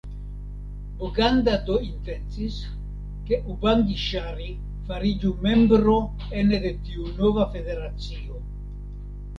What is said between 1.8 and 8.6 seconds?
intencis, ke Ubangi-Ŝari fariĝu membro ene de tiu nova federacio.